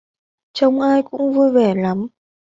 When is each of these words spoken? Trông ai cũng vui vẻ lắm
Trông 0.53 0.81
ai 0.81 1.03
cũng 1.03 1.33
vui 1.33 1.51
vẻ 1.51 1.75
lắm 1.75 2.07